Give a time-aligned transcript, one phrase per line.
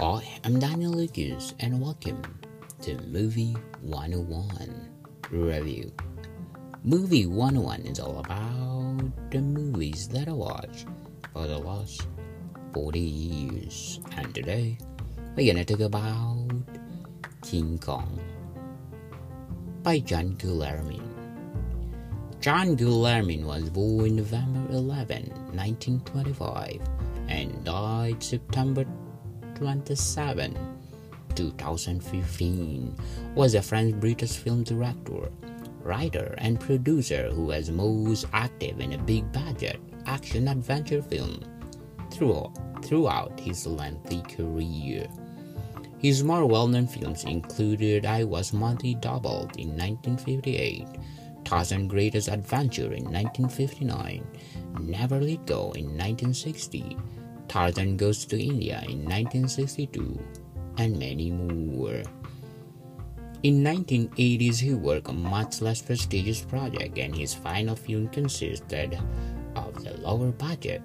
[0.00, 2.22] I am Daniel Lucas and welcome
[2.80, 3.52] to Movie
[3.82, 4.88] 101
[5.28, 5.92] Review.
[6.82, 10.86] Movie 101 is all about the movies that I watched
[11.34, 12.08] for the last
[12.72, 14.00] 40 years.
[14.16, 14.78] And today
[15.36, 16.48] we're gonna talk about
[17.42, 18.18] King Kong
[19.82, 21.04] by John Guillermin.
[22.40, 26.80] John Guillermin was born November 11, 1925
[27.28, 28.86] and died September
[29.60, 30.56] 27,
[31.34, 32.96] 2015,
[33.34, 35.30] was a French-British film director,
[35.82, 41.44] writer, and producer who was most active in a big-budget action-adventure film
[42.10, 45.06] throughout, his lengthy career.
[45.98, 50.86] His more well-known films included I Was Monty's Double in 1958,
[51.44, 54.26] Tarzan Greatest Adventure in 1959,
[54.80, 56.96] Never Let Go in 1960,
[57.50, 60.22] Tarzan Goes to India in 1962,
[60.78, 61.98] and many more.
[63.42, 68.94] In 1980s, he worked on much less prestigious project, and his final film consisted
[69.56, 70.80] of the lower budget,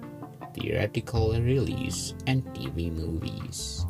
[0.58, 3.86] theatrical release, and TV movies.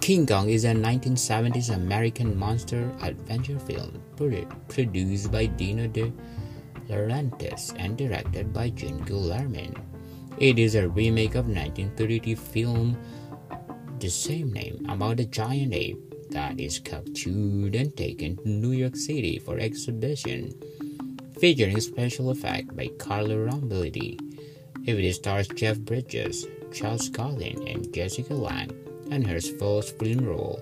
[0.00, 6.10] King Kong is a 1970s American monster adventure film produced by Dino De
[6.88, 9.76] Laurentiis and directed by John Guillermin.
[10.38, 12.98] It is a remake of 1930 film
[13.98, 15.98] the same name about a giant ape
[16.30, 20.52] that is captured and taken to New York City for exhibition,
[21.40, 24.20] featuring special effect by Carlo Rambaldi.
[24.84, 28.76] It stars Jeff Bridges, Charles Collin, and Jessica Lange,
[29.10, 30.60] and her first film role.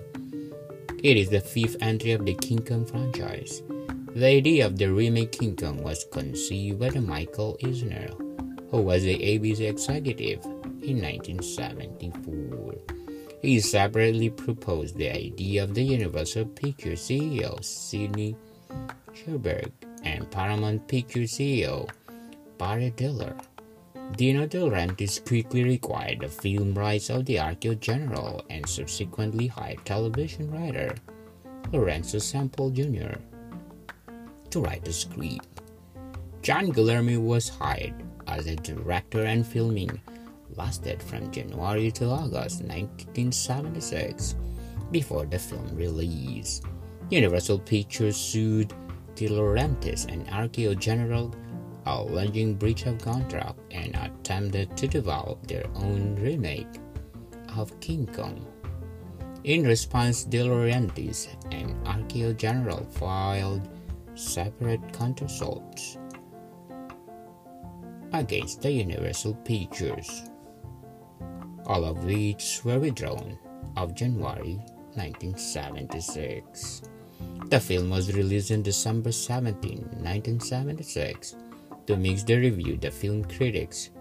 [1.03, 3.61] It is the fifth entry of the King Kong franchise.
[4.15, 8.07] The idea of the remake King Kong was conceived by Michael Eisner,
[8.75, 10.43] who was the ABC executive
[10.83, 12.75] in 1974.
[13.41, 18.35] He separately proposed the idea of the Universal Pictures CEO Sidney
[19.13, 19.71] Sheinberg
[20.03, 21.89] and Paramount Pictures CEO
[22.57, 23.37] Barry Diller.
[24.17, 29.85] Dino De Laurentiis quickly acquired the film rights of the RKO General and subsequently hired
[29.85, 30.93] television writer
[31.71, 33.15] Lorenzo Semple Jr.
[34.49, 35.54] to write the script.
[36.45, 37.95] John Guillermin was hired
[38.27, 39.99] as a director and filming
[40.55, 44.35] lasted from January to August 1976
[44.91, 46.61] before the film release.
[47.09, 48.75] Universal Pictures sued
[49.15, 51.33] De Laurentiis and RKO General
[51.87, 56.77] alleging breach of contract and attempted to develop their own remake
[57.57, 58.45] of King Kong.
[59.45, 63.67] In response, De Laurentiis and RKO General filed
[64.13, 65.97] separate countersuits
[68.13, 70.23] against the Universal Pictures,
[71.65, 73.37] all of which were withdrawn
[73.77, 74.55] of January
[74.95, 76.83] 1976.
[77.49, 81.35] The film was released on December 17, 1976,
[81.87, 83.91] to mix the review the film critics,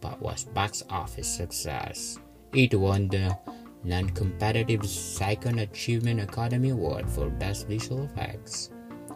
[0.00, 2.18] but was box office success.
[2.52, 3.36] It won the
[3.84, 8.70] non-competitive Special Achievement Academy Award for Best Visual Effects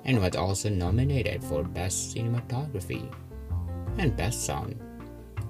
[0.04, 3.12] and was also nominated for Best Cinematography
[3.98, 4.78] and Best Sound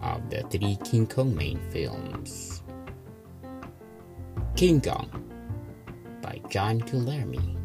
[0.03, 2.63] of the three King Kong main films.
[4.57, 5.09] King Kong
[6.23, 7.57] by John Guillermin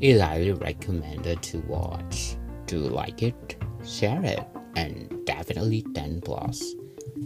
[0.00, 2.36] is highly recommended to watch.
[2.66, 4.46] Do like it, share it,
[4.76, 6.74] and definitely 10 plus.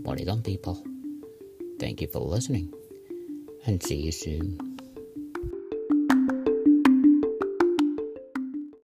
[0.07, 0.85] On people.
[1.81, 2.73] Thank you for listening
[3.67, 4.76] and see you soon.